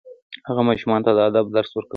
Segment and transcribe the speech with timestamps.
[0.47, 1.89] هغه ماشومانو ته د ادب درس ورکوي.